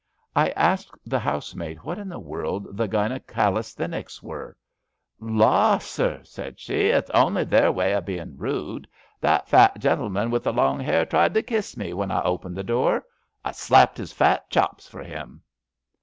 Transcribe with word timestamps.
I 0.35 0.49
asked 0.55 0.97
the 1.05 1.19
housemaid 1.19 1.83
what 1.83 1.99
in 1.99 2.09
the 2.09 2.17
world 2.17 2.75
the 2.75 2.87
Gynekalisthenics 2.87 4.23
were. 4.23 4.57
La, 5.19 5.77
sir,'' 5.77 6.23
said 6.23 6.59
she, 6.59 6.87
it's 6.87 7.11
only 7.11 7.43
their 7.43 7.71
way 7.71 7.93
of 7.93 8.05
being 8.07 8.35
rude. 8.35 8.87
That 9.19 9.47
fat 9.47 9.77
gentle 9.77 10.09
man 10.09 10.31
with 10.31 10.41
the 10.45 10.53
long 10.53 10.79
hair 10.79 11.05
tried 11.05 11.35
to 11.35 11.43
kiss 11.43 11.77
me 11.77 11.93
when 11.93 12.09
I 12.09 12.23
opened 12.23 12.55
the 12.57 12.63
door. 12.63 13.05
I 13.45 13.51
slapped 13.51 13.99
his 13.99 14.11
fat 14.11 14.49
chops 14.49 14.87
for 14.87 15.03
him." 15.03 15.43